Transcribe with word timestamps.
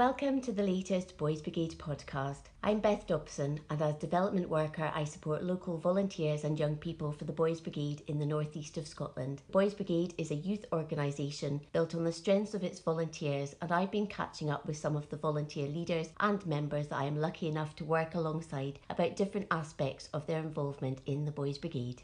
Welcome 0.00 0.40
to 0.42 0.52
the 0.52 0.62
latest 0.62 1.18
Boys 1.18 1.42
Brigade 1.42 1.74
podcast. 1.76 2.44
I'm 2.62 2.78
Beth 2.78 3.06
Dobson, 3.06 3.60
and 3.68 3.82
as 3.82 3.96
development 3.96 4.48
worker, 4.48 4.90
I 4.94 5.04
support 5.04 5.44
local 5.44 5.76
volunteers 5.76 6.44
and 6.44 6.58
young 6.58 6.76
people 6.76 7.12
for 7.12 7.24
the 7.24 7.34
Boys 7.34 7.60
Brigade 7.60 8.00
in 8.06 8.18
the 8.18 8.24
northeast 8.24 8.78
of 8.78 8.88
Scotland. 8.88 9.42
Boys 9.50 9.74
Brigade 9.74 10.14
is 10.16 10.30
a 10.30 10.36
youth 10.36 10.64
organisation 10.72 11.60
built 11.74 11.94
on 11.94 12.04
the 12.04 12.12
strengths 12.12 12.54
of 12.54 12.64
its 12.64 12.80
volunteers, 12.80 13.54
and 13.60 13.70
I've 13.70 13.90
been 13.90 14.06
catching 14.06 14.48
up 14.48 14.66
with 14.66 14.78
some 14.78 14.96
of 14.96 15.06
the 15.10 15.18
volunteer 15.18 15.68
leaders 15.68 16.08
and 16.18 16.46
members 16.46 16.86
that 16.86 16.98
I 16.98 17.04
am 17.04 17.20
lucky 17.20 17.48
enough 17.48 17.76
to 17.76 17.84
work 17.84 18.14
alongside 18.14 18.78
about 18.88 19.16
different 19.16 19.48
aspects 19.50 20.08
of 20.14 20.26
their 20.26 20.40
involvement 20.40 21.02
in 21.04 21.26
the 21.26 21.30
Boys 21.30 21.58
Brigade. 21.58 22.00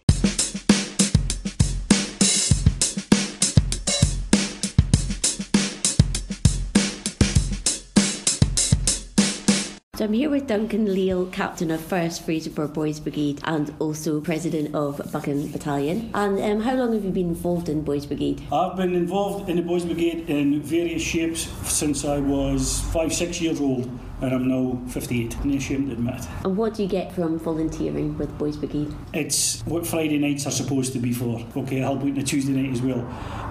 So 9.97 10.05
I'm 10.05 10.13
here 10.13 10.29
with 10.29 10.47
Duncan 10.47 10.93
Leel, 10.93 11.25
captain 11.25 11.71
of 11.71 11.81
1st 11.81 12.25
Fraserburgh 12.25 12.75
Boys 12.75 13.01
Brigade 13.01 13.41
and 13.45 13.75
also 13.79 14.21
president 14.21 14.75
of 14.75 15.01
Buchan 15.11 15.51
Battalion. 15.51 16.11
And 16.13 16.39
um, 16.39 16.61
how 16.61 16.75
long 16.75 16.93
have 16.93 17.03
you 17.03 17.11
been 17.11 17.29
involved 17.31 17.71
in 17.71 17.81
Boys 17.81 18.05
Brigade? 18.05 18.43
I've 18.53 18.77
been 18.77 18.95
involved 18.95 19.49
in 19.49 19.57
the 19.57 19.63
Boys 19.63 19.87
Brigade 19.87 20.29
in 20.29 20.61
various 20.61 21.01
shapes 21.01 21.49
since 21.73 22.05
I 22.05 22.19
was 22.19 22.83
five, 22.93 23.11
six 23.11 23.41
years 23.41 23.59
old. 23.59 23.89
And 24.21 24.35
I'm 24.35 24.49
now 24.49 24.79
58, 24.89 25.43
no 25.47 25.59
shame 25.59 25.87
to 25.87 25.93
admit. 25.95 26.27
And 26.45 26.59
what 26.59 26.75
do 26.75 26.83
you 26.83 26.89
get 26.91 27.15
from 27.15 27.39
volunteering 27.39 28.19
with 28.19 28.37
Boys 28.37 28.59
Brigade? 28.59 28.95
It's 29.15 29.63
what 29.63 29.87
Friday 29.87 30.19
nights 30.19 30.47
are 30.47 30.51
supposed 30.51 30.93
to 30.93 30.99
be 30.99 31.15
for. 31.15 31.43
Okay, 31.57 31.79
I 31.79 31.85
help 31.85 32.01
out 32.01 32.09
on 32.09 32.19
a 32.19 32.23
Tuesday 32.23 32.53
night 32.53 32.71
as 32.71 32.83
well. 32.83 33.01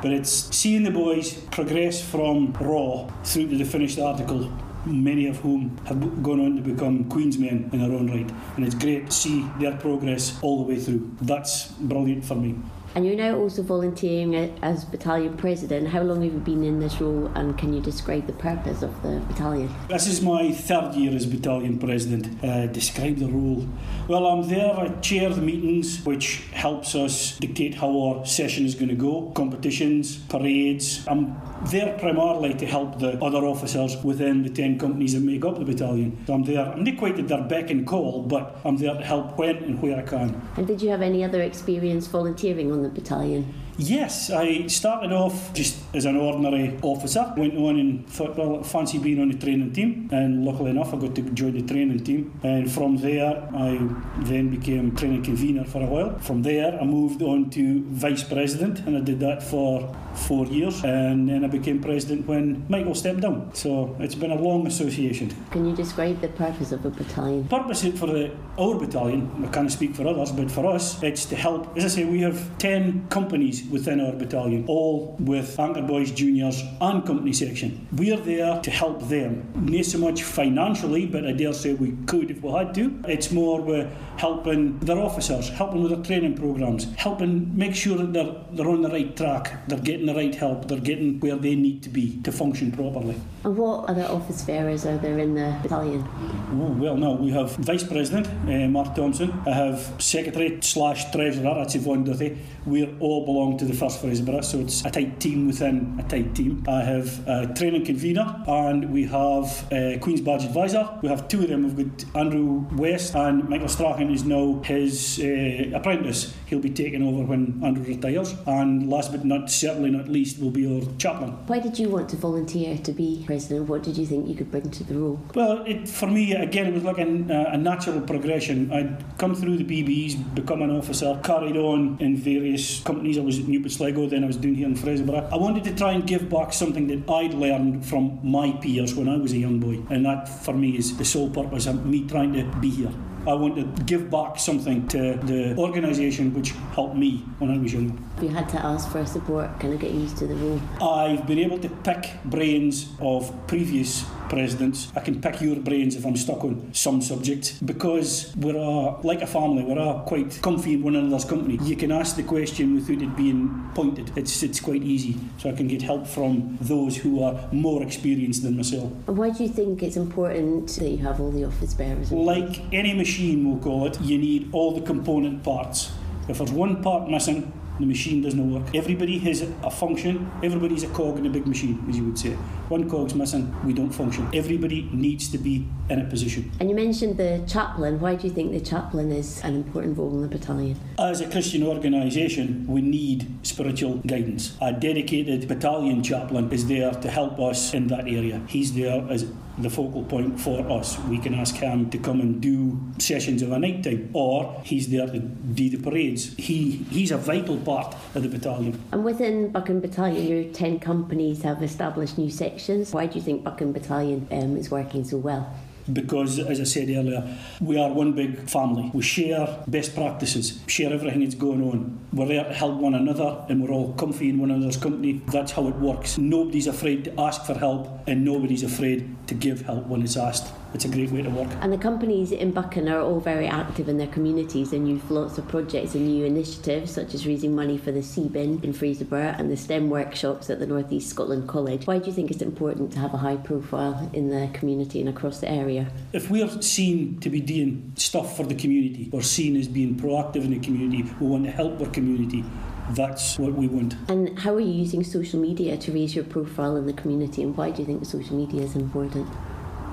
But 0.04 0.12
it's 0.12 0.56
seeing 0.56 0.84
the 0.84 0.92
boys 0.92 1.34
progress 1.50 2.08
from 2.08 2.54
raw 2.54 3.08
through 3.24 3.50
to 3.50 3.58
the 3.58 3.66
finished 3.66 3.98
article 3.98 4.52
many 4.86 5.28
of 5.28 5.38
whom 5.38 5.78
have 5.86 6.24
gone 6.24 6.40
on 6.40 6.56
to 6.58 6.62
become 6.62 7.06
Queensmen 7.06 7.72
in 7.74 7.80
their 7.80 7.92
own 7.92 8.08
right. 8.10 8.32
And 8.56 8.66
it's 8.66 8.76
great 8.76 9.08
to 9.08 9.12
see 9.12 9.46
their 9.60 9.76
progress 9.78 10.38
all 10.42 10.64
the 10.64 10.74
way 10.74 10.80
through. 10.80 11.16
That's 11.22 11.68
brilliant 11.72 12.26
for 12.26 12.36
me. 12.36 12.56
And 12.96 13.06
you're 13.06 13.18
now 13.18 13.36
also 13.38 13.62
volunteering 13.62 14.34
as 14.62 14.86
battalion 14.86 15.36
president. 15.36 15.90
How 15.90 16.02
long 16.02 16.22
have 16.22 16.32
you 16.32 16.40
been 16.40 16.64
in 16.64 16.80
this 16.80 17.02
role 17.02 17.30
and 17.36 17.58
can 17.58 17.74
you 17.74 17.82
describe 17.82 18.26
the 18.26 18.32
purpose 18.32 18.84
of 18.84 19.02
the 19.04 19.20
battalion? 19.28 19.70
This 19.90 20.08
is 20.08 20.22
my 20.22 20.54
third 20.54 20.96
year 20.96 21.14
as 21.14 21.26
battalion 21.26 21.78
president. 21.78 22.42
Uh, 22.42 22.68
describe 22.68 23.18
the 23.18 23.28
role. 23.28 23.68
Well, 24.08 24.26
I'm 24.26 24.48
there, 24.48 24.74
I 24.74 24.88
chair 25.02 25.30
the 25.30 25.42
meetings, 25.42 26.06
which 26.06 26.44
helps 26.54 26.96
us 26.96 27.38
dictate 27.38 27.76
how 27.76 27.90
our 28.00 28.26
session 28.26 28.66
is 28.66 28.76
going 28.76 28.88
to 28.88 28.96
go, 28.96 29.30
competitions, 29.36 30.16
parades. 30.30 31.06
I'm 31.06 31.36
there 31.66 31.98
primarily 32.00 32.54
to 32.54 32.66
help 32.66 33.00
the 33.00 33.22
other 33.22 33.40
officers 33.40 34.02
within 34.06 34.44
the 34.44 34.50
10 34.50 34.80
companies 34.80 35.14
that 35.16 35.22
make 35.22 35.44
up 35.44 35.60
the 35.60 35.66
battalion. 35.66 36.24
So 36.28 36.34
I'm 36.34 36.44
there, 36.46 36.72
I'm 36.72 36.86
not 36.86 36.98
quite 36.98 37.20
at 37.20 37.28
their 37.28 37.44
beck 37.44 37.72
and 37.72 37.86
call, 37.86 38.22
but 38.22 38.58
I'm 38.64 38.78
there 38.78 38.94
to 38.94 39.04
help 39.04 39.38
when 39.38 39.58
and 39.58 39.82
where 39.82 39.98
I 39.98 40.04
can. 40.04 40.42
And 40.56 40.66
did 40.66 40.82
you 40.82 40.90
have 40.92 41.02
any 41.02 41.26
other 41.26 41.42
experience 41.42 42.08
volunteering 42.08 42.72
on 42.72 42.85
the 42.86 43.02
battalion? 43.02 43.65
Yes, 43.78 44.32
I 44.32 44.68
started 44.68 45.12
off 45.12 45.54
just 45.54 45.78
as 45.94 46.06
an 46.06 46.16
ordinary 46.16 46.78
officer. 46.82 47.34
Went 47.36 47.58
on 47.58 47.78
and 47.78 48.10
thought, 48.10 48.38
well, 48.38 48.64
fancy 48.64 49.00
being 49.00 49.20
on 49.20 49.30
the 49.30 49.38
training 49.38 49.74
team, 49.74 50.10
and 50.14 50.46
luckily 50.46 50.72
enough, 50.72 50.94
I 50.94 50.98
got 50.98 51.14
to 51.16 51.22
join 51.32 51.54
the 51.54 51.62
training 51.62 52.04
team. 52.04 52.40
And 52.44 52.72
from 52.72 52.96
there, 52.98 53.50
I 53.54 53.78
then 54.20 54.50
became 54.50 54.96
training 54.96 55.24
convener 55.24 55.66
for 55.66 55.82
a 55.82 55.86
while. 55.86 56.18
From 56.20 56.42
there, 56.42 56.80
I 56.80 56.86
moved 56.86 57.22
on 57.22 57.50
to 57.52 57.84
vice 57.88 58.24
president, 58.24 58.80
and 58.88 58.96
I 58.96 59.02
did 59.02 59.20
that 59.20 59.44
for 59.44 59.94
four 60.16 60.46
years. 60.46 60.82
And 60.86 61.28
then 61.28 61.44
I 61.44 61.48
became 61.48 61.82
president 61.82 62.28
when 62.28 62.66
Michael 62.70 62.96
stepped 62.96 63.22
down. 63.22 63.54
So 63.54 63.96
it's 64.00 64.16
been 64.16 64.32
a 64.32 64.42
long 64.42 64.66
association. 64.68 65.36
Can 65.52 65.66
you 65.70 65.76
describe 65.76 66.22
the 66.22 66.30
purpose 66.30 66.72
of 66.72 66.86
a 66.86 66.90
battalion? 66.90 67.46
Purpose 67.50 67.82
for 68.00 68.08
the, 68.08 68.32
our 68.58 68.80
battalion, 68.80 69.30
I 69.46 69.48
can't 69.52 69.72
speak 69.72 69.96
for 69.96 70.08
others, 70.08 70.32
but 70.32 70.50
for 70.50 70.66
us, 70.66 71.04
it's 71.04 71.26
to 71.26 71.36
help. 71.36 71.76
As 71.78 71.84
I 71.86 71.88
say, 71.90 72.06
we 72.06 72.22
have 72.22 72.58
10 72.58 73.08
companies 73.10 73.65
within 73.70 74.00
our 74.00 74.14
battalion, 74.14 74.66
all 74.68 75.16
with 75.20 75.60
Anchor 75.60 75.82
Boys 75.82 76.12
Juniors 76.12 76.62
and 76.82 77.06
Company 77.06 77.34
Section. 77.34 77.88
We're 77.92 78.18
there 78.18 78.62
to 78.62 78.72
help 78.72 79.08
them, 79.08 79.52
not 79.56 79.86
so 79.86 79.98
much 79.98 80.24
financially, 80.24 81.06
but 81.06 81.26
I 81.26 81.32
dare 81.32 81.54
say 81.54 81.74
we 81.74 81.94
could 82.06 82.32
if 82.32 82.42
we 82.42 82.52
had 82.52 82.74
to. 82.76 83.00
It's 83.08 83.32
more 83.32 83.62
with 83.62 83.92
helping 84.18 84.80
their 84.80 85.00
officers, 85.00 85.50
helping 85.50 85.84
with 85.84 85.92
their 85.92 86.04
training 86.04 86.36
programs, 86.36 86.94
helping 86.96 87.56
make 87.58 87.76
sure 87.76 87.98
that 87.98 88.14
they're, 88.14 88.36
they're 88.52 88.70
on 88.70 88.82
the 88.82 88.90
right 88.90 89.16
track, 89.16 89.68
they're 89.68 89.80
getting 89.80 90.06
the 90.06 90.16
right 90.16 90.34
help, 90.34 90.68
they're 90.68 90.80
getting 90.80 91.20
where 91.20 91.36
they 91.36 91.56
need 91.56 91.84
to 91.84 91.90
be 91.90 92.22
to 92.22 92.32
function 92.32 92.72
properly. 92.72 93.16
And 93.46 93.56
what 93.58 93.88
other 93.88 94.06
office 94.06 94.42
bearers 94.42 94.88
are 94.88 94.98
there 94.98 95.20
in 95.20 95.36
the 95.36 95.56
battalion? 95.62 96.04
Oh, 96.52 96.76
well, 96.80 96.98
no, 96.98 97.12
we 97.12 97.30
have 97.30 97.56
Vice 97.58 97.84
President 97.84 98.26
uh, 98.28 98.68
Mark 98.68 98.96
Thompson, 98.96 99.32
I 99.46 99.52
have 99.52 99.94
Secretary 100.00 100.58
slash 100.62 101.12
Treasurer, 101.12 101.54
that's 101.54 101.76
Yvonne 101.76 102.04
Duthie. 102.04 102.38
We 102.66 102.88
all 103.00 103.24
belong 103.24 103.60
to 103.60 103.66
the 103.66 103.74
First 103.76 104.02
Fraserburgh, 104.02 104.44
so 104.44 104.60
it's 104.62 104.84
a 104.84 104.90
tight 104.90 105.20
team 105.20 105.46
within 105.46 105.96
a 106.00 106.10
tight 106.10 106.34
team. 106.34 106.64
I 106.68 106.82
have 106.82 107.28
a 107.28 107.54
training 107.54 107.86
convener 107.86 108.44
and 108.48 108.92
we 108.92 109.04
have 109.06 109.68
a 109.72 110.00
Queen's 110.02 110.22
Badge 110.22 110.46
Advisor. 110.46 110.90
We 111.04 111.10
have 111.10 111.28
two 111.28 111.44
of 111.44 111.50
them. 111.50 111.76
We've 111.76 111.98
got 111.98 112.20
Andrew 112.20 112.66
West 112.76 113.14
and 113.14 113.48
Michael 113.48 113.68
Strachan 113.68 114.12
is 114.12 114.24
now 114.24 114.60
his 114.64 115.20
uh, 115.20 115.78
apprentice. 115.78 116.34
He'll 116.48 116.60
be 116.60 116.72
taking 116.72 117.04
over 117.04 117.24
when 117.24 117.62
Andrew 117.64 117.84
retires. 117.84 118.34
And 118.48 118.90
last 118.90 119.12
but 119.12 119.24
not 119.24 119.52
certainly 119.52 119.92
not 119.92 120.08
least 120.08 120.40
will 120.40 120.50
be 120.50 120.66
our 120.66 120.82
chaplain. 120.98 121.32
Why 121.46 121.60
did 121.60 121.78
you 121.78 121.90
want 121.90 122.10
to 122.10 122.16
volunteer 122.16 122.80
to 122.80 122.92
be 122.92 123.24
president? 123.36 123.68
What 123.68 123.84
did 123.84 123.98
you 123.98 124.06
think 124.06 124.28
you 124.28 124.36
could 124.36 124.50
bring 124.50 124.70
to 124.70 124.84
the 124.84 124.96
role? 124.98 125.20
Well, 125.34 125.64
it, 125.66 125.90
for 125.90 126.08
me, 126.08 126.34
again, 126.34 126.68
it 126.68 126.74
was 126.74 126.84
like 126.84 127.00
a, 127.00 127.04
uh, 127.04 127.56
a 127.56 127.58
natural 127.58 128.00
progression. 128.02 128.72
I'd 128.72 129.18
come 129.18 129.36
through 129.36 129.58
the 129.58 129.66
BBs, 129.66 130.12
become 130.34 130.62
an 130.62 130.72
officer, 130.72 131.20
carried 131.24 131.58
on 131.58 131.98
in 132.00 132.16
various 132.16 132.82
companies. 132.82 133.18
I 133.18 133.22
was 133.22 133.40
at 133.40 133.48
New 133.48 133.60
Pitsligo, 133.60 134.10
then 134.10 134.24
I 134.24 134.28
was 134.28 134.38
doing 134.38 134.56
here 134.56 134.68
in 134.68 134.76
Fraserburgh. 134.76 135.32
I 135.32 135.38
wanted 135.38 135.64
to 135.66 135.76
try 135.76 135.92
and 135.92 136.08
give 136.08 136.30
back 136.30 136.54
something 136.54 136.88
that 136.88 137.10
I'd 137.10 137.34
learned 137.34 137.86
from 137.86 138.20
my 138.24 138.52
peers 138.54 138.96
when 138.96 139.10
I 139.10 139.18
was 139.18 139.34
a 139.34 139.38
young 139.38 139.60
boy. 139.60 139.84
And 139.90 140.06
that, 140.06 140.30
for 140.30 140.54
me, 140.54 140.78
is 140.78 140.96
the 140.98 141.06
sole 141.06 141.30
purpose 141.30 141.66
of 141.68 141.86
me 141.86 142.08
trying 142.08 142.34
to 142.34 142.44
be 142.60 142.70
here. 142.70 142.94
I 143.28 143.34
want 143.34 143.56
to 143.56 143.84
give 143.84 144.12
back 144.12 144.38
something 144.38 144.88
to 144.90 145.20
the 145.24 145.56
organisation 145.58 146.34
which 146.34 146.52
helped 146.74 146.96
me 146.96 147.26
when 147.40 147.50
I 147.50 147.58
was 147.58 147.74
young. 147.74 147.98
If 148.18 148.24
you 148.24 148.30
had 148.30 148.48
to 148.50 148.64
ask 148.64 148.90
for 148.92 149.04
support, 149.06 149.60
kind 149.60 149.74
of 149.74 149.80
get 149.80 149.92
used 149.92 150.18
to 150.18 150.28
the 150.28 150.36
role? 150.36 150.62
I've 150.82 151.26
been 151.26 151.40
able 151.40 151.58
to 151.60 151.70
pick 151.70 152.12
brains 152.26 152.90
of 153.00 153.34
previous 153.48 154.06
presidents. 154.36 154.92
I 154.96 155.00
can 155.00 155.22
pick 155.22 155.42
your 155.42 155.56
brains 155.56 155.96
if 155.96 156.06
I'm 156.06 156.18
stuck 156.18 156.44
on 156.44 156.74
some 156.74 157.02
subject 157.02 157.66
because 157.66 158.34
we're 158.36 158.58
a, 158.58 159.00
like 159.02 159.22
a 159.22 159.28
family, 159.28 159.64
we're 159.64 159.80
a 159.80 160.04
quite 160.06 160.40
comfy 160.42 160.74
in 160.74 160.84
one 160.84 160.96
another's 160.96 161.26
company. 161.26 161.58
You 161.64 161.78
can 161.78 161.92
ask 161.92 162.16
the 162.16 162.24
question 162.24 162.76
without 162.76 163.02
it 163.02 163.16
being 163.16 163.72
pointed. 163.74 164.12
It's, 164.18 164.44
it's 164.44 164.60
quite 164.60 164.84
easy. 164.84 165.18
So 165.38 165.50
I 165.50 165.54
can 165.54 165.68
get 165.68 165.82
help 165.82 166.06
from 166.06 166.58
those 166.62 166.98
who 166.98 167.24
are 167.24 167.36
more 167.52 167.82
experienced 167.82 168.44
than 168.44 168.58
myself. 168.58 168.92
And 169.08 169.18
why 169.18 169.30
do 169.30 169.44
you 169.44 169.50
think 169.50 169.82
it's 169.82 169.96
important 169.96 170.68
that 170.80 170.90
you 170.90 170.98
have 170.98 171.22
all 171.22 171.32
the 171.32 171.46
office 171.46 171.74
bearers? 171.74 172.12
Like 172.12 172.62
any 172.74 172.94
machine, 172.94 173.50
we'll 173.50 173.64
call 173.64 173.88
it, 173.88 174.00
you 174.02 174.18
need 174.18 174.50
all 174.52 174.74
the 174.74 174.82
component 174.82 175.44
parts. 175.44 175.92
If 176.28 176.40
there's 176.40 176.52
one 176.52 176.84
part 176.84 177.10
missing, 177.10 177.54
the 177.80 177.86
machine 177.86 178.22
doesn't 178.22 178.52
work. 178.52 178.64
Everybody 178.74 179.18
has 179.20 179.42
a 179.42 179.72
function, 179.72 180.32
everybody's 180.44 180.84
a 180.84 180.90
cog 180.90 181.18
in 181.18 181.26
a 181.26 181.30
big 181.30 181.48
machine, 181.48 181.84
as 181.90 181.98
you 181.98 182.06
would 182.06 182.18
say. 182.18 182.32
One 182.70 182.90
cog's 182.90 183.14
missing, 183.14 183.54
we 183.64 183.74
don't 183.74 183.92
function. 183.92 184.28
Everybody 184.34 184.90
needs 184.92 185.30
to 185.30 185.38
be 185.38 185.68
in 185.90 186.00
a 186.00 186.06
position. 186.06 186.52
And 186.60 186.70
you 186.70 186.76
mentioned 186.76 187.18
the 187.18 187.44
chaplain. 187.48 188.00
Why 188.00 188.16
do 188.16 188.28
you 188.28 188.34
think 188.34 188.52
the 188.52 188.60
chaplain 188.60 189.12
is 189.12 189.44
an 189.44 189.56
important 189.56 189.98
role 189.98 190.14
in 190.16 190.22
the 190.22 190.28
battalion? 190.28 190.80
As 190.98 191.22
a 191.22 191.30
Christian 191.30 191.64
organisation, 191.64 192.66
we 192.68 192.82
need 192.82 193.28
spiritual 193.44 193.98
guidance. 194.08 194.58
A 194.62 194.72
dedicated 194.74 195.48
battalion 195.48 196.02
chaplain 196.02 196.52
is 196.52 196.68
there 196.68 196.92
to 196.92 197.10
help 197.10 197.40
us 197.40 197.74
in 197.74 197.88
that 197.88 198.08
area. 198.08 198.42
He's 198.48 198.74
there 198.74 199.06
as 199.10 199.32
the 199.58 199.70
focal 199.70 200.04
point 200.04 200.40
for 200.40 200.70
us. 200.70 201.00
We 201.10 201.18
can 201.18 201.34
ask 201.34 201.56
him 201.56 201.90
to 201.90 201.98
come 201.98 202.20
and 202.22 202.42
do 202.42 202.80
sessions 202.98 203.42
of 203.42 203.52
a 203.52 203.60
night 203.60 203.84
time, 203.84 204.10
or 204.14 204.62
he's 204.64 204.90
there 204.90 205.08
to 205.08 205.20
do 205.20 205.70
the 205.70 205.78
parades. 205.78 206.36
He 206.36 206.86
he's 206.92 207.12
a 207.12 207.18
vital 207.18 207.58
part 207.58 207.96
of 208.16 208.24
the 208.24 208.30
battalion. 208.30 208.82
And 208.92 209.04
within 209.04 209.52
Buchan 209.52 209.80
Battalion, 209.80 210.28
your 210.28 210.54
10 210.54 210.80
companies 210.80 211.44
have 211.44 211.62
established 211.64 212.18
new 212.18 212.30
sections. 212.30 212.94
Why 212.94 213.06
do 213.06 213.16
you 213.16 213.22
think 213.22 213.44
Buchan 213.44 213.72
Battalion 213.72 214.28
um, 214.32 214.58
is 214.58 214.70
working 214.70 215.04
so 215.04 215.18
well? 215.18 215.54
Because, 215.92 216.40
as 216.40 216.60
I 216.60 216.64
said 216.64 216.90
earlier, 216.90 217.24
we 217.60 217.78
are 217.78 217.92
one 217.92 218.14
big 218.14 218.50
family. 218.50 218.90
We 218.94 219.02
share 219.02 219.64
best 219.68 219.96
practices, 219.96 220.60
share 220.68 220.92
everything 220.94 221.22
that's 221.22 221.36
going 221.36 221.62
on. 221.64 222.00
We're 222.14 222.28
there 222.28 222.44
to 222.44 222.54
help 222.54 222.76
one 222.76 222.96
another, 222.96 223.46
and 223.50 223.62
we're 223.62 223.72
all 223.72 223.94
comfy 223.94 224.30
in 224.30 224.40
one 224.40 224.52
another's 224.52 224.78
company. 224.78 225.22
That's 225.28 225.52
how 225.52 225.68
it 225.68 225.76
works. 225.76 226.18
Nobody's 226.18 226.68
afraid 226.68 227.06
to 227.06 227.20
ask 227.20 227.46
for 227.46 227.54
help, 227.54 228.08
and 228.08 228.26
nobody's 228.26 228.64
afraid 228.64 229.28
to 229.28 229.34
give 229.34 229.62
help 229.62 229.88
when 229.88 230.02
it's 230.02 230.18
asked. 230.18 230.52
It's 230.76 230.86
a 230.86 230.90
great 230.90 231.10
way 231.10 231.22
to 231.22 231.30
work. 231.30 231.50
And 231.62 231.72
the 231.72 231.78
companies 231.78 232.34
in 232.34 232.52
Buchan 232.52 232.90
are 232.90 233.00
all 233.00 233.22
very 233.22 233.48
active 233.48 233.88
in 233.88 233.98
their 233.98 234.08
communities 234.08 234.74
and 234.74 234.88
you've 234.88 235.10
lots 235.10 235.38
of 235.38 235.48
projects 235.48 235.96
and 235.96 236.06
new 236.06 236.26
initiatives, 236.26 236.92
such 236.92 237.14
as 237.14 237.26
raising 237.26 237.56
money 237.56 237.78
for 237.78 237.94
the 237.94 238.04
Sea 238.04 238.28
Bin 238.28 238.62
in 238.62 238.74
Fraserburgh 238.74 239.40
and 239.40 239.50
the 239.50 239.56
STEM 239.56 239.90
workshops 239.90 240.50
at 240.50 240.60
the 240.60 240.68
North 240.68 240.92
East 240.92 241.10
Scotland 241.10 241.48
College. 241.48 241.88
Why 241.88 242.00
do 242.00 242.08
you 242.08 242.12
think 242.12 242.30
it's 242.30 242.42
important 242.42 242.92
to 242.92 243.00
have 243.00 243.14
a 243.14 243.18
high 243.18 243.38
profile 243.38 244.10
in 244.12 244.30
the 244.30 244.50
community 244.54 245.00
and 245.00 245.08
across 245.08 245.40
the 245.40 245.50
area? 245.50 245.88
If 246.12 246.30
we're 246.30 246.50
seen 246.62 247.20
to 247.22 247.30
be 247.30 247.40
doing 247.40 247.94
stuff 247.96 248.36
for 248.36 248.44
the 248.44 248.56
community, 248.56 249.10
or 249.14 249.22
seen 249.22 249.56
as 249.56 249.70
being 249.70 249.96
proactive 249.96 250.44
in 250.44 250.52
the 250.52 250.60
community, 250.60 251.10
we 251.22 251.28
want 251.28 251.46
to 251.46 251.52
help 251.52 251.80
our 251.80 251.88
community, 251.88 252.44
that's 252.90 253.40
what 253.40 253.54
we 253.54 253.68
want. 253.68 253.96
And 254.10 254.38
how 254.38 254.54
are 254.54 254.60
you 254.60 254.74
using 254.74 255.04
social 255.04 255.40
media 255.40 255.78
to 255.78 255.92
raise 255.94 256.16
your 256.16 256.26
profile 256.26 256.76
in 256.76 256.86
the 256.86 256.94
community 256.94 257.42
and 257.44 257.56
why 257.56 257.72
do 257.72 257.82
you 257.82 257.86
think 257.86 258.06
social 258.06 258.36
media 258.36 258.62
is 258.62 258.76
important? 258.76 259.28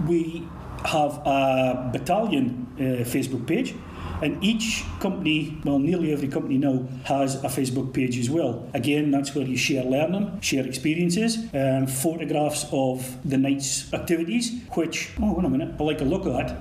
We 0.08 0.48
have 0.84 1.20
a 1.26 1.90
battalion 1.92 2.66
uh, 2.76 2.82
Facebook 3.04 3.46
page 3.46 3.74
and 4.22 4.42
each 4.42 4.84
company, 5.00 5.58
well, 5.64 5.80
nearly 5.80 6.12
every 6.12 6.28
company 6.28 6.56
now 6.56 6.86
has 7.04 7.42
a 7.42 7.48
Facebook 7.48 7.92
page 7.92 8.16
as 8.18 8.30
well. 8.30 8.68
Again, 8.72 9.10
that's 9.10 9.34
where 9.34 9.44
you 9.44 9.56
share 9.56 9.84
learning, 9.84 10.40
share 10.40 10.64
experiences, 10.64 11.38
um, 11.52 11.88
photographs 11.88 12.66
of 12.70 13.18
the 13.28 13.36
night's 13.36 13.92
activities, 13.92 14.62
which, 14.74 15.10
oh, 15.20 15.34
wait 15.34 15.44
a 15.44 15.48
minute, 15.48 15.74
I 15.78 15.82
like 15.82 16.00
a 16.00 16.04
look 16.04 16.26
at 16.26 16.56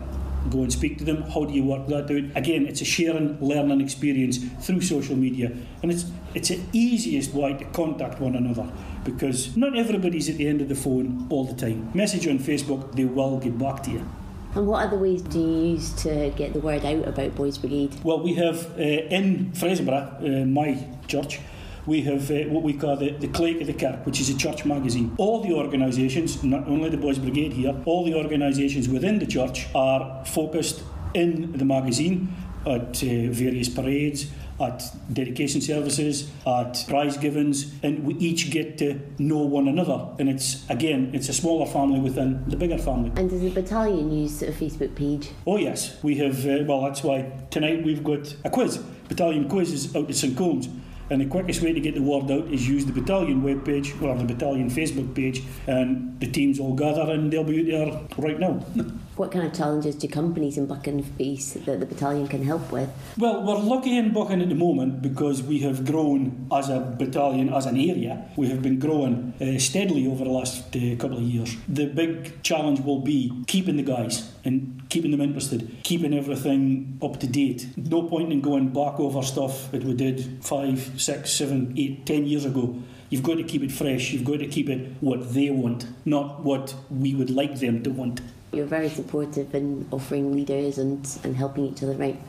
go 0.49 0.63
and 0.63 0.71
speak 0.71 0.97
to 0.99 1.03
them. 1.03 1.23
How 1.23 1.45
do 1.45 1.53
you 1.53 1.63
work 1.63 1.87
that 1.87 2.05
out? 2.05 2.37
Again, 2.37 2.65
it's 2.67 2.81
a 2.81 2.85
sharing, 2.85 3.39
learning 3.39 3.81
experience 3.81 4.37
through 4.65 4.81
social 4.81 5.15
media, 5.15 5.51
and 5.81 5.91
it's 5.91 6.05
it's 6.33 6.49
the 6.49 6.59
easiest 6.73 7.33
way 7.33 7.53
to 7.53 7.65
contact 7.65 8.19
one 8.19 8.35
another 8.35 8.69
because 9.03 9.55
not 9.57 9.77
everybody's 9.77 10.29
at 10.29 10.37
the 10.37 10.47
end 10.47 10.61
of 10.61 10.69
the 10.69 10.75
phone 10.75 11.27
all 11.29 11.45
the 11.45 11.55
time. 11.55 11.91
Message 11.93 12.27
on 12.27 12.39
Facebook, 12.39 12.95
they 12.95 13.05
will 13.05 13.39
get 13.39 13.57
back 13.57 13.83
to 13.83 13.91
you. 13.91 14.07
And 14.53 14.67
what 14.67 14.85
other 14.85 14.97
ways 14.97 15.21
do 15.21 15.39
you 15.39 15.71
use 15.73 15.93
to 16.03 16.29
get 16.35 16.53
the 16.53 16.59
word 16.59 16.83
out 16.83 17.07
about 17.07 17.35
Boys 17.35 17.57
Brigade? 17.57 17.95
Well, 18.03 18.21
we 18.21 18.33
have 18.33 18.77
uh, 18.77 18.81
in 18.81 19.51
Fraserburgh, 19.53 20.43
uh, 20.43 20.45
my 20.45 20.85
church, 21.07 21.39
we 21.85 22.01
have 22.01 22.29
uh, 22.29 22.43
what 22.49 22.63
we 22.63 22.73
call 22.73 22.95
the, 22.95 23.11
the 23.11 23.27
Clake 23.27 23.61
of 23.61 23.67
the 23.67 23.73
Kirk, 23.73 24.05
which 24.05 24.19
is 24.19 24.29
a 24.29 24.37
church 24.37 24.65
magazine. 24.65 25.13
All 25.17 25.41
the 25.41 25.53
organisations, 25.53 26.43
not 26.43 26.67
only 26.67 26.89
the 26.89 26.97
Boys 26.97 27.19
Brigade 27.19 27.53
here, 27.53 27.75
all 27.85 28.05
the 28.05 28.15
organisations 28.15 28.87
within 28.87 29.19
the 29.19 29.27
church 29.27 29.67
are 29.73 30.23
focused 30.25 30.83
in 31.13 31.51
the 31.57 31.65
magazine 31.65 32.33
at 32.65 33.03
uh, 33.03 33.31
various 33.31 33.69
parades, 33.69 34.27
at 34.59 34.83
dedication 35.11 35.59
services, 35.59 36.29
at 36.45 36.85
prize 36.87 37.17
givings, 37.17 37.73
and 37.81 38.03
we 38.03 38.13
each 38.15 38.51
get 38.51 38.77
to 38.77 38.99
know 39.17 39.39
one 39.39 39.67
another. 39.67 40.07
And 40.19 40.29
it's 40.29 40.69
again, 40.69 41.09
it's 41.13 41.29
a 41.29 41.33
smaller 41.33 41.65
family 41.65 41.99
within 41.99 42.47
the 42.47 42.55
bigger 42.55 42.77
family. 42.77 43.11
And 43.15 43.29
does 43.29 43.41
the 43.41 43.49
battalion 43.49 44.11
use 44.11 44.43
a 44.43 44.51
Facebook 44.51 44.95
page? 44.95 45.29
Oh 45.47 45.57
yes, 45.57 45.97
we 46.03 46.17
have. 46.17 46.45
Uh, 46.45 46.63
well, 46.65 46.81
that's 46.81 47.03
why 47.03 47.31
tonight 47.49 47.83
we've 47.83 48.03
got 48.03 48.35
a 48.45 48.49
quiz. 48.49 48.77
Battalion 49.09 49.49
quiz 49.49 49.71
is 49.73 49.95
out 49.95 50.07
at 50.07 50.15
St 50.15 50.37
Combs. 50.37 50.69
And 51.11 51.19
the 51.19 51.25
quickest 51.25 51.61
way 51.61 51.73
to 51.73 51.79
get 51.81 51.93
the 51.93 52.01
word 52.01 52.31
out 52.31 52.47
is 52.47 52.65
use 52.65 52.85
the 52.85 52.93
battalion 52.93 53.41
webpage 53.41 54.01
or 54.01 54.17
the 54.17 54.23
battalion 54.23 54.69
Facebook 54.69 55.13
page, 55.13 55.43
and 55.67 56.17
the 56.21 56.31
teams 56.31 56.57
all 56.57 56.73
gather 56.73 57.11
and 57.11 57.31
they'll 57.31 57.43
be 57.43 57.63
there 57.63 57.99
right 58.17 58.39
now. 58.39 58.65
What 59.17 59.33
kind 59.33 59.45
of 59.45 59.53
challenges 59.53 59.95
do 59.95 60.07
companies 60.07 60.57
in 60.57 60.65
Buchan 60.65 61.03
face 61.03 61.53
that 61.53 61.79
the 61.79 61.85
battalion 61.85 62.27
can 62.27 62.43
help 62.43 62.71
with? 62.71 62.89
Well, 63.17 63.43
we're 63.43 63.59
lucky 63.59 63.95
in 63.97 64.13
Buchan 64.13 64.41
at 64.41 64.49
the 64.49 64.55
moment 64.55 65.01
because 65.01 65.43
we 65.43 65.59
have 65.59 65.85
grown 65.85 66.47
as 66.51 66.69
a 66.69 66.79
battalion, 66.79 67.53
as 67.53 67.65
an 67.65 67.77
area. 67.77 68.25
We 68.37 68.47
have 68.47 68.63
been 68.63 68.79
growing 68.79 69.33
uh, 69.39 69.59
steadily 69.59 70.07
over 70.07 70.23
the 70.23 70.31
last 70.31 70.75
uh, 70.75 70.95
couple 70.95 71.17
of 71.17 71.23
years. 71.23 71.55
The 71.67 71.87
big 71.87 72.41
challenge 72.41 72.79
will 72.79 73.01
be 73.01 73.43
keeping 73.47 73.75
the 73.75 73.83
guys 73.83 74.31
and 74.43 74.81
keeping 74.89 75.11
them 75.11 75.21
interested, 75.21 75.77
keeping 75.83 76.13
everything 76.13 76.97
up 77.01 77.19
to 77.19 77.27
date. 77.27 77.67
No 77.77 78.03
point 78.03 78.31
in 78.31 78.41
going 78.41 78.69
back 78.69 78.99
over 78.99 79.21
stuff 79.21 79.71
that 79.71 79.83
we 79.83 79.93
did 79.93 80.43
five, 80.43 80.93
six, 80.97 81.31
seven, 81.31 81.73
eight, 81.77 82.05
ten 82.05 82.25
years 82.25 82.45
ago. 82.45 82.81
You've 83.09 83.23
got 83.23 83.35
to 83.35 83.43
keep 83.43 83.61
it 83.61 83.71
fresh. 83.71 84.11
You've 84.11 84.23
got 84.23 84.39
to 84.39 84.47
keep 84.47 84.69
it 84.69 84.93
what 85.01 85.33
they 85.33 85.49
want, 85.49 85.85
not 86.05 86.43
what 86.43 86.73
we 86.89 87.13
would 87.13 87.29
like 87.29 87.59
them 87.59 87.83
to 87.83 87.89
want. 87.89 88.21
You're 88.53 88.65
very 88.65 88.89
supportive 88.89 89.53
in 89.53 89.87
offering 89.91 90.33
leaders 90.33 90.77
and, 90.77 91.07
and 91.23 91.35
helping 91.35 91.65
each 91.65 91.83
other 91.83 91.93
right. 91.93 92.19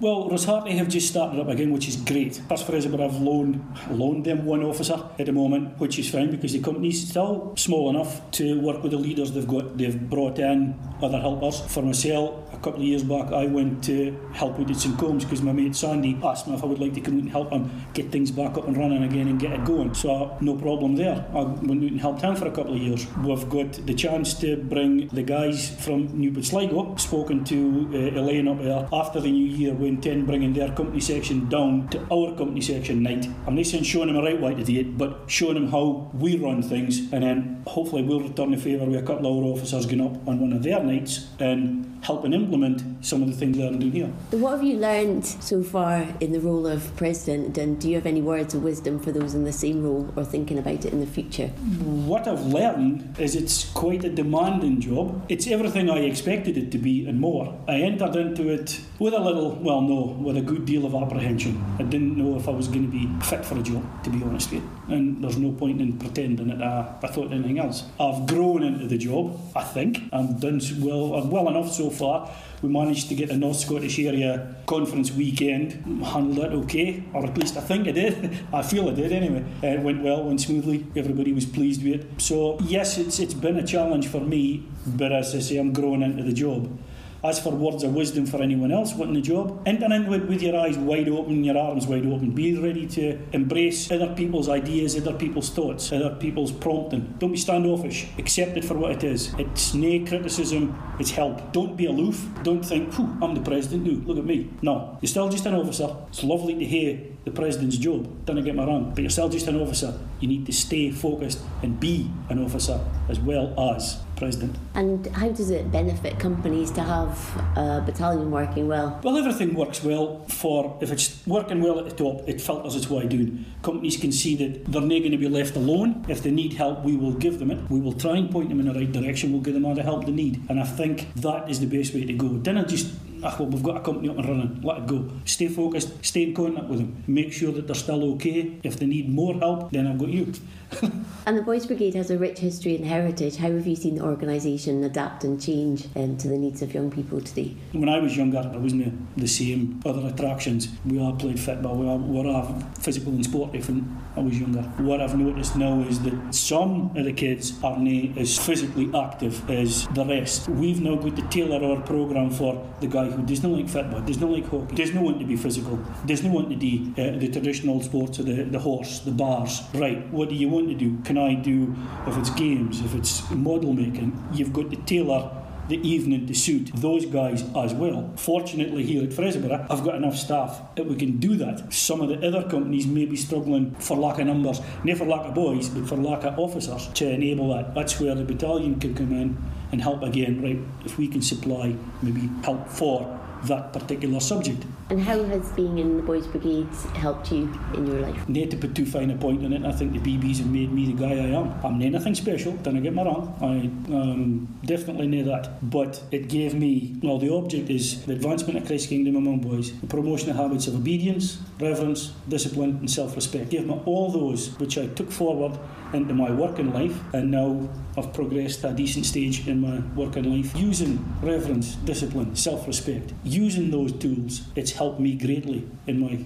Well, 0.00 0.30
Rosehearty 0.30 0.70
have 0.78 0.88
just 0.88 1.08
started 1.08 1.38
up 1.40 1.48
again, 1.48 1.72
which 1.72 1.86
is 1.86 1.96
great. 1.96 2.40
As 2.50 2.62
far 2.62 2.74
as 2.74 2.86
but 2.86 3.02
I've 3.02 3.20
loaned, 3.20 3.62
loaned 3.90 4.24
them 4.24 4.46
one 4.46 4.62
officer 4.62 4.98
at 5.18 5.26
the 5.26 5.32
moment, 5.32 5.78
which 5.78 5.98
is 5.98 6.08
fine 6.08 6.30
because 6.30 6.54
the 6.54 6.60
company's 6.60 7.06
still 7.06 7.52
small 7.58 7.90
enough 7.90 8.30
to 8.30 8.58
work 8.62 8.82
with 8.82 8.92
the 8.92 8.96
leaders 8.96 9.32
they've 9.32 9.46
got. 9.46 9.76
They've 9.76 10.00
brought 10.08 10.38
in 10.38 10.74
other 11.02 11.20
helpers. 11.20 11.60
For 11.60 11.82
myself, 11.82 12.50
a 12.54 12.56
couple 12.56 12.80
of 12.80 12.86
years 12.86 13.02
back, 13.02 13.30
I 13.30 13.44
went 13.44 13.84
to 13.84 14.18
help 14.32 14.58
with 14.58 14.70
it 14.70 14.76
St 14.76 14.98
Combs 14.98 15.24
because 15.24 15.42
my 15.42 15.52
mate 15.52 15.76
Sandy 15.76 16.18
asked 16.24 16.48
me 16.48 16.54
if 16.54 16.62
I 16.62 16.66
would 16.66 16.78
like 16.78 16.94
to 16.94 17.02
come 17.02 17.16
out 17.16 17.20
and 17.20 17.30
help 17.30 17.50
him 17.50 17.70
get 17.92 18.10
things 18.10 18.30
back 18.30 18.56
up 18.56 18.66
and 18.68 18.78
running 18.78 19.02
again 19.02 19.28
and 19.28 19.38
get 19.38 19.52
it 19.52 19.66
going. 19.66 19.92
So 19.92 20.34
no 20.40 20.56
problem 20.56 20.96
there. 20.96 21.26
I 21.34 21.42
went 21.42 21.84
out 21.84 21.90
and 21.90 22.00
helped 22.00 22.22
him 22.22 22.36
for 22.36 22.48
a 22.48 22.50
couple 22.50 22.72
of 22.72 22.80
years. 22.80 23.06
We've 23.18 23.48
got 23.50 23.74
the 23.86 23.94
chance 23.94 24.32
to 24.40 24.56
bring 24.56 25.08
the 25.08 25.22
guys 25.22 25.68
from 25.84 26.18
New 26.18 26.32
Pitsligo, 26.32 26.98
spoken 26.98 27.44
to 27.44 27.90
uh, 27.92 28.18
Elaine 28.18 28.48
up 28.48 28.62
there 28.62 28.88
after 28.94 29.20
the 29.20 29.30
new 29.30 29.44
year 29.44 29.74
went 29.74 29.89
in 29.90 30.26
bringing 30.26 30.52
their 30.52 30.70
company 30.72 31.00
section 31.00 31.48
down 31.48 31.88
to 31.88 31.98
our 32.12 32.36
company 32.36 32.60
section 32.60 33.02
night. 33.02 33.26
I'm 33.46 33.54
not 33.54 33.66
saying 33.66 33.84
showing 33.84 34.08
them 34.08 34.16
a 34.16 34.22
right 34.22 34.40
way 34.40 34.54
to 34.54 34.64
do 34.64 34.78
it, 34.78 34.96
but 34.96 35.24
showing 35.26 35.54
them 35.54 35.68
how 35.68 36.10
we 36.14 36.36
run 36.36 36.62
things 36.62 37.12
and 37.12 37.22
then 37.22 37.62
hopefully 37.66 38.02
we'll 38.02 38.20
return 38.20 38.50
the 38.50 38.56
favour 38.56 38.84
with 38.84 39.02
a 39.02 39.06
couple 39.06 39.26
of 39.26 39.44
our 39.44 39.52
officers 39.52 39.86
going 39.86 40.00
up 40.00 40.28
on 40.28 40.40
one 40.40 40.52
of 40.52 40.62
their 40.62 40.82
nights 40.82 41.26
and 41.38 41.90
helping 42.02 42.32
implement 42.32 43.04
some 43.04 43.22
of 43.22 43.28
the 43.28 43.34
things 43.34 43.56
that 43.58 43.66
I'm 43.68 43.78
doing 43.78 43.92
here. 43.92 44.06
What 44.30 44.52
have 44.52 44.62
you 44.62 44.78
learned 44.78 45.26
so 45.26 45.62
far 45.62 46.06
in 46.20 46.32
the 46.32 46.40
role 46.40 46.66
of 46.66 46.94
president, 46.96 47.58
and 47.58 47.80
do 47.80 47.88
you 47.88 47.96
have 47.96 48.06
any 48.06 48.22
words 48.22 48.54
of 48.54 48.62
wisdom 48.62 48.98
for 48.98 49.12
those 49.12 49.34
in 49.34 49.44
the 49.44 49.52
same 49.52 49.82
role 49.82 50.12
or 50.16 50.24
thinking 50.24 50.58
about 50.58 50.84
it 50.84 50.92
in 50.92 51.00
the 51.00 51.06
future? 51.06 51.48
What 51.48 52.26
I've 52.26 52.46
learned 52.46 53.18
is 53.18 53.34
it's 53.34 53.70
quite 53.72 54.04
a 54.04 54.08
demanding 54.08 54.80
job. 54.80 55.24
It's 55.28 55.46
everything 55.46 55.90
I 55.90 55.98
expected 55.98 56.56
it 56.56 56.72
to 56.72 56.78
be 56.78 57.06
and 57.06 57.20
more. 57.20 57.58
I 57.68 57.74
entered 57.80 58.16
into 58.16 58.48
it 58.48 58.80
with 58.98 59.14
a 59.14 59.20
little, 59.20 59.56
well, 59.56 59.79
no, 59.80 60.16
with 60.20 60.36
a 60.36 60.40
good 60.40 60.64
deal 60.64 60.86
of 60.86 60.94
apprehension. 60.94 61.62
I 61.78 61.82
didn't 61.82 62.16
know 62.16 62.36
if 62.36 62.48
I 62.48 62.52
was 62.52 62.68
going 62.68 62.90
to 62.90 62.90
be 62.90 63.08
fit 63.24 63.44
for 63.44 63.58
a 63.58 63.62
job, 63.62 64.04
to 64.04 64.10
be 64.10 64.22
honest 64.22 64.50
with 64.50 64.62
you. 64.62 64.70
And 64.88 65.22
there's 65.22 65.38
no 65.38 65.52
point 65.52 65.80
in 65.80 65.98
pretending 65.98 66.48
that 66.48 66.62
I, 66.62 66.96
I 67.02 67.06
thought 67.08 67.32
anything 67.32 67.58
else. 67.58 67.84
I've 67.98 68.26
grown 68.26 68.62
into 68.62 68.86
the 68.86 68.98
job, 68.98 69.38
I 69.54 69.62
think. 69.62 70.02
I've 70.12 70.40
done 70.40 70.60
well, 70.78 71.14
I'm 71.14 71.30
well 71.30 71.48
enough 71.48 71.72
so 71.72 71.90
far. 71.90 72.30
We 72.62 72.68
managed 72.68 73.08
to 73.08 73.14
get 73.14 73.28
the 73.28 73.36
North 73.36 73.56
Scottish 73.56 73.98
Area 73.98 74.56
Conference 74.66 75.10
weekend, 75.12 76.04
handled 76.04 76.38
it 76.38 76.52
okay, 76.64 77.02
or 77.14 77.24
at 77.24 77.36
least 77.38 77.56
I 77.56 77.60
think 77.60 77.88
I 77.88 77.92
did. 77.92 78.38
I 78.52 78.62
feel 78.62 78.88
I 78.88 78.92
did 78.92 79.12
anyway. 79.12 79.44
It 79.62 79.80
went 79.80 80.02
well, 80.02 80.24
went 80.24 80.40
smoothly. 80.40 80.86
Everybody 80.94 81.32
was 81.32 81.46
pleased 81.46 81.82
with 81.82 82.00
it. 82.00 82.20
So 82.20 82.58
yes, 82.60 82.98
it's 82.98 83.18
it's 83.18 83.34
been 83.34 83.56
a 83.56 83.66
challenge 83.66 84.08
for 84.08 84.20
me, 84.20 84.66
but 84.86 85.12
as 85.12 85.34
I 85.34 85.38
say, 85.38 85.56
I'm 85.56 85.72
growing 85.72 86.02
into 86.02 86.22
the 86.22 86.32
job. 86.32 86.78
As 87.22 87.38
for 87.38 87.50
words 87.50 87.82
of 87.82 87.94
wisdom 87.94 88.24
for 88.24 88.40
anyone 88.42 88.72
else 88.72 88.94
wanting 88.94 89.16
a 89.16 89.20
job, 89.20 89.62
enter 89.66 89.92
into 89.92 90.14
it 90.14 90.26
with 90.26 90.40
your 90.40 90.58
eyes 90.58 90.78
wide 90.78 91.08
open, 91.08 91.44
your 91.44 91.58
arms 91.58 91.86
wide 91.86 92.06
open. 92.06 92.30
Be 92.30 92.58
ready 92.58 92.86
to 92.86 93.18
embrace 93.32 93.90
other 93.90 94.14
people's 94.14 94.48
ideas, 94.48 94.96
other 94.96 95.12
people's 95.12 95.50
thoughts, 95.50 95.92
other 95.92 96.14
people's 96.14 96.50
prompting. 96.50 97.14
Don't 97.18 97.32
be 97.32 97.36
standoffish. 97.36 98.08
Accept 98.16 98.56
it 98.56 98.64
for 98.64 98.74
what 98.74 98.92
it 98.92 99.04
is. 99.04 99.34
It's 99.38 99.74
no 99.74 100.04
criticism, 100.06 100.80
it's 100.98 101.10
help. 101.10 101.52
Don't 101.52 101.76
be 101.76 101.86
aloof. 101.86 102.26
Don't 102.42 102.64
think, 102.64 102.98
I'm 102.98 103.34
the 103.34 103.42
president 103.42 103.84
now, 103.84 104.06
look 104.06 104.16
at 104.16 104.24
me. 104.24 104.48
No, 104.62 104.96
you're 105.02 105.08
still 105.08 105.28
just 105.28 105.44
an 105.44 105.54
officer. 105.54 105.94
It's 106.08 106.24
lovely 106.24 106.54
to 106.54 106.64
hear 106.64 107.00
the 107.24 107.30
president's 107.30 107.76
job, 107.76 108.24
don't 108.24 108.42
get 108.42 108.54
me 108.54 108.64
wrong, 108.64 108.92
but 108.94 109.00
you're 109.00 109.10
still 109.10 109.28
just 109.28 109.46
an 109.46 109.60
officer. 109.60 109.98
You 110.20 110.28
need 110.28 110.46
to 110.46 110.52
stay 110.52 110.90
focused 110.90 111.40
and 111.62 111.78
be 111.78 112.10
an 112.28 112.42
officer 112.42 112.80
as 113.08 113.20
well 113.20 113.58
as 113.74 113.98
president. 114.16 114.56
And 114.74 115.06
how 115.08 115.28
does 115.30 115.50
it 115.50 115.70
benefit 115.72 116.18
companies 116.18 116.70
to 116.72 116.82
have 116.82 117.18
a 117.56 117.82
battalion 117.84 118.30
working 118.30 118.68
well? 118.68 119.00
Well, 119.02 119.16
everything 119.16 119.54
works 119.54 119.82
well 119.82 120.24
for 120.28 120.78
if 120.80 120.90
it's 120.92 121.26
working 121.26 121.62
well 121.62 121.78
at 121.78 121.86
the 121.86 121.94
top, 122.04 122.28
it 122.28 122.40
filters 122.40 122.76
its 122.76 122.88
way 122.88 123.06
down. 123.06 123.44
Companies 123.62 123.96
can 123.96 124.12
see 124.12 124.36
that 124.36 124.66
they're 124.66 124.80
not 124.80 124.88
going 124.88 125.10
to 125.10 125.18
be 125.18 125.28
left 125.28 125.56
alone. 125.56 126.04
If 126.08 126.22
they 126.22 126.30
need 126.30 126.54
help, 126.54 126.84
we 126.84 126.96
will 126.96 127.12
give 127.14 127.38
them 127.38 127.50
it. 127.50 127.70
We 127.70 127.80
will 127.80 127.94
try 127.94 128.16
and 128.16 128.30
point 128.30 128.48
them 128.50 128.60
in 128.60 128.66
the 128.66 128.74
right 128.74 128.92
direction. 128.92 129.32
We'll 129.32 129.42
give 129.42 129.54
them 129.54 129.64
all 129.64 129.74
the 129.74 129.82
help 129.82 130.06
they 130.06 130.12
need. 130.12 130.42
And 130.48 130.60
I 130.60 130.64
think 130.64 131.12
that 131.16 131.50
is 131.50 131.60
the 131.60 131.66
best 131.66 131.94
way 131.94 132.04
to 132.04 132.12
go. 132.12 132.28
Then 132.28 132.58
I 132.58 132.64
just 132.64 132.92
ah, 133.22 133.36
well, 133.38 133.48
we've 133.48 133.62
got 133.62 133.76
a 133.76 133.80
company 133.80 134.08
up 134.08 134.18
and 134.18 134.28
running, 134.28 134.62
let 134.62 134.78
it 134.78 134.86
go. 134.86 135.10
Stay 135.24 135.48
focused, 135.48 136.04
stay 136.04 136.24
in 136.24 136.34
contact 136.34 136.68
with 136.68 136.78
them, 136.80 137.02
make 137.06 137.32
sure 137.32 137.52
that 137.52 137.66
they're 137.66 137.74
still 137.74 138.02
okay. 138.14 138.58
If 138.62 138.78
they 138.78 138.86
need 138.86 139.08
more 139.08 139.34
help, 139.34 139.70
then 139.72 139.86
I've 139.86 139.98
got 139.98 140.08
you. 140.08 140.32
and 141.26 141.36
the 141.36 141.42
Boys 141.42 141.66
Brigade 141.66 141.94
has 141.94 142.10
a 142.10 142.18
rich 142.18 142.38
history 142.38 142.76
and 142.76 142.84
heritage. 142.84 143.36
How 143.36 143.50
have 143.50 143.66
you 143.66 143.76
seen 143.76 143.96
the 143.96 144.04
organisation 144.04 144.84
adapt 144.84 145.24
and 145.24 145.40
change 145.40 145.86
um, 145.96 146.16
to 146.18 146.28
the 146.28 146.38
needs 146.38 146.62
of 146.62 146.72
young 146.72 146.90
people 146.90 147.20
today? 147.20 147.56
When 147.72 147.88
I 147.88 147.98
was 147.98 148.16
younger, 148.16 148.38
I 148.38 148.56
wasn't 148.56 149.16
the 149.16 149.26
same 149.26 149.80
other 149.84 150.06
attractions. 150.06 150.68
We 150.84 151.00
all 151.00 151.14
played 151.14 151.40
football, 151.40 151.76
we 151.76 151.86
all 151.86 151.98
were 151.98 152.28
all 152.28 152.62
physical 152.78 153.12
and 153.12 153.24
sportive 153.24 153.68
when 153.68 154.00
I 154.16 154.20
was 154.20 154.38
younger. 154.38 154.62
What 154.78 155.00
I've 155.00 155.16
noticed 155.16 155.56
now 155.56 155.80
is 155.82 156.00
that 156.02 156.34
some 156.34 156.96
of 156.96 157.04
the 157.04 157.12
kids 157.12 157.52
are 157.62 157.78
not 157.78 158.18
as 158.18 158.38
physically 158.38 158.90
active 158.94 159.48
as 159.50 159.86
the 159.88 160.04
rest. 160.04 160.48
We've 160.48 160.80
now 160.80 160.96
got 160.96 161.16
to 161.16 161.22
tailor 161.28 161.64
our 161.64 161.80
programme 161.82 162.30
for 162.30 162.66
the 162.80 162.86
who 163.10 163.22
doesn't 163.22 163.52
like 163.52 163.68
football, 163.68 164.00
doesn't 164.00 164.30
like 164.30 164.48
hockey, 164.48 164.74
doesn't 164.74 165.00
want 165.00 165.18
to 165.20 165.26
be 165.26 165.36
physical, 165.36 165.78
doesn't 166.06 166.32
want 166.32 166.50
to 166.50 166.56
do 166.56 166.92
uh, 166.92 167.18
the 167.18 167.28
traditional 167.28 167.82
sports 167.82 168.18
of 168.18 168.26
the, 168.26 168.44
the 168.44 168.58
horse, 168.58 169.00
the 169.00 169.10
bars. 169.10 169.62
Right, 169.74 170.08
what 170.10 170.28
do 170.28 170.34
you 170.34 170.48
want 170.48 170.68
to 170.68 170.74
do? 170.74 170.98
Can 171.04 171.18
I 171.18 171.34
do, 171.34 171.74
if 172.06 172.16
it's 172.16 172.30
games, 172.30 172.80
if 172.80 172.94
it's 172.94 173.28
model 173.30 173.72
making, 173.72 174.16
you've 174.32 174.52
got 174.52 174.70
to 174.70 174.76
tailor 174.76 175.30
the 175.70 175.88
evening 175.88 176.26
to 176.26 176.34
suit 176.34 176.70
those 176.74 177.06
guys 177.06 177.44
as 177.56 177.72
well. 177.72 178.12
Fortunately, 178.16 178.82
here 178.84 179.04
at 179.04 179.10
Fraserburgh, 179.10 179.66
I've 179.70 179.84
got 179.84 179.94
enough 179.94 180.16
staff 180.16 180.74
that 180.74 180.86
we 180.86 180.96
can 180.96 181.18
do 181.18 181.36
that. 181.36 181.72
Some 181.72 182.00
of 182.00 182.08
the 182.08 182.26
other 182.26 182.42
companies 182.42 182.88
may 182.88 183.06
be 183.06 183.16
struggling 183.16 183.76
for 183.76 183.96
lack 183.96 184.18
of 184.18 184.26
numbers, 184.26 184.60
not 184.82 184.98
for 184.98 185.06
lack 185.06 185.26
of 185.26 185.34
boys, 185.34 185.68
but 185.68 185.88
for 185.88 185.96
lack 185.96 186.24
of 186.24 186.38
officers 186.40 186.88
to 186.94 187.08
enable 187.08 187.54
that. 187.54 187.72
That's 187.72 188.00
where 188.00 188.16
the 188.16 188.24
battalion 188.24 188.80
can 188.80 188.94
come 188.94 189.12
in 189.12 189.38
and 189.70 189.80
help 189.80 190.02
again, 190.02 190.42
right? 190.42 190.58
If 190.84 190.98
we 190.98 191.06
can 191.06 191.22
supply 191.22 191.76
maybe 192.02 192.28
help 192.42 192.68
for 192.68 193.20
that 193.44 193.72
particular 193.72 194.18
subject. 194.18 194.64
And 194.90 195.00
how 195.00 195.22
has 195.22 195.52
being 195.52 195.78
in 195.78 195.98
the 195.98 196.02
Boys 196.02 196.26
Brigade 196.26 196.66
helped 196.96 197.30
you 197.30 197.48
in 197.74 197.86
your 197.86 198.00
life? 198.00 198.28
Need 198.28 198.50
to 198.50 198.56
put 198.56 198.74
too 198.74 198.84
fine 198.84 199.12
a 199.12 199.16
point 199.16 199.44
on 199.44 199.52
it. 199.52 199.64
I 199.64 199.70
think 199.70 199.92
the 199.92 200.00
BBs 200.00 200.38
have 200.38 200.50
made 200.50 200.72
me 200.72 200.92
the 200.92 201.00
guy 201.00 201.12
I 201.12 201.28
am. 201.40 201.54
I'm 201.64 201.80
anything 201.80 202.16
special, 202.16 202.54
don't 202.54 202.82
get 202.82 202.92
me 202.92 203.04
wrong. 203.04 203.32
I 203.40 203.94
um, 203.94 204.58
definitely 204.64 205.06
know 205.06 205.22
that. 205.30 205.70
But 205.70 206.02
it 206.10 206.28
gave 206.28 206.54
me, 206.54 206.96
well, 207.04 207.18
the 207.18 207.32
object 207.32 207.70
is 207.70 208.04
the 208.04 208.14
advancement 208.14 208.58
of 208.58 208.66
Christ's 208.66 208.88
kingdom 208.88 209.14
among 209.14 209.38
boys, 209.42 209.78
the 209.78 209.86
promotion 209.86 210.30
of 210.30 210.36
habits 210.36 210.66
of 210.66 210.74
obedience, 210.74 211.38
reverence, 211.60 212.12
discipline, 212.28 212.78
and 212.80 212.90
self 212.90 213.14
respect. 213.14 213.50
Gave 213.50 213.68
me 213.68 213.80
all 213.84 214.10
those 214.10 214.58
which 214.58 214.76
I 214.76 214.88
took 214.88 215.12
forward 215.12 215.56
into 215.92 216.14
my 216.14 216.30
working 216.30 216.72
life, 216.72 216.98
and 217.12 217.30
now 217.30 217.68
I've 217.96 218.12
progressed 218.12 218.60
to 218.60 218.68
a 218.68 218.72
decent 218.72 219.06
stage 219.06 219.46
in 219.48 219.60
my 219.60 219.80
working 219.94 220.24
life 220.24 220.56
using 220.56 221.04
reverence, 221.22 221.74
discipline, 221.76 222.36
self 222.36 222.66
respect. 222.66 223.12
Using 223.24 223.70
those 223.70 223.92
tools, 223.92 224.42
it's 224.54 224.72
helped 224.80 224.98
me 224.98 225.14
greatly 225.14 225.68
in 225.86 226.00
my 226.00 226.24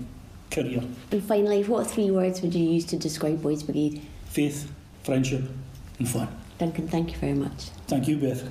career. 0.48 0.80
And 1.10 1.24
finally, 1.24 1.64
what 1.64 1.88
three 1.88 2.12
words 2.12 2.40
would 2.40 2.54
you 2.54 2.62
use 2.62 2.84
to 2.84 2.96
describe 2.96 3.42
Boys 3.42 3.64
Brigade? 3.64 4.00
Faith, 4.26 4.70
friendship, 5.02 5.42
and 5.98 6.08
fun. 6.08 6.28
Duncan, 6.58 6.86
thank 6.86 7.10
you 7.10 7.18
very 7.18 7.34
much. 7.34 7.70
Thank 7.88 8.06
you, 8.06 8.16
Beth. 8.16 8.42